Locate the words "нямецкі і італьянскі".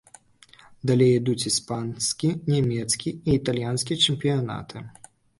2.53-3.99